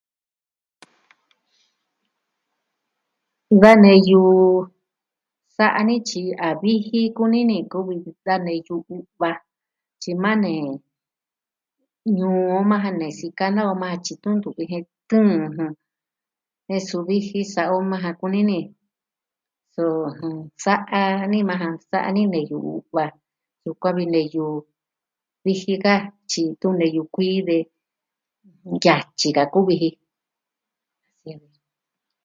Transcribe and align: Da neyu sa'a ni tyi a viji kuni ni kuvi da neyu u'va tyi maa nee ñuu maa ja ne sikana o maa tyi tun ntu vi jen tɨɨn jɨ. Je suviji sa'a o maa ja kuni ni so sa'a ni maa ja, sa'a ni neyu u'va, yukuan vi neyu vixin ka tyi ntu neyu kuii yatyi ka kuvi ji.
Da 3.61 3.71
neyu 3.83 4.21
sa'a 5.55 5.81
ni 5.87 5.97
tyi 6.07 6.23
a 6.47 6.49
viji 6.61 7.01
kuni 7.17 7.41
ni 7.49 7.57
kuvi 7.71 7.95
da 8.25 8.35
neyu 8.45 8.75
u'va 8.97 9.31
tyi 10.01 10.11
maa 10.23 10.37
nee 10.43 10.63
ñuu 12.15 12.61
maa 12.69 12.81
ja 12.83 12.91
ne 12.99 13.07
sikana 13.19 13.61
o 13.71 13.73
maa 13.81 13.95
tyi 14.05 14.13
tun 14.23 14.35
ntu 14.37 14.49
vi 14.57 14.63
jen 14.71 14.85
tɨɨn 15.09 15.43
jɨ. 15.55 15.65
Je 16.67 16.77
suviji 16.87 17.39
sa'a 17.53 17.73
o 17.77 17.79
maa 17.91 18.03
ja 18.03 18.11
kuni 18.19 18.41
ni 18.49 18.59
so 19.75 19.85
sa'a 20.63 20.99
ni 21.31 21.39
maa 21.49 21.59
ja, 21.61 21.67
sa'a 21.89 22.09
ni 22.15 22.23
neyu 22.33 22.57
u'va, 22.77 23.05
yukuan 23.65 23.95
vi 23.99 24.05
neyu 24.15 24.45
vixin 25.45 25.81
ka 25.85 25.95
tyi 26.29 26.41
ntu 26.53 26.67
neyu 26.79 27.03
kuii 27.13 27.39
yatyi 28.83 29.29
ka 29.37 29.43
kuvi 29.55 29.75
ji. 29.81 29.89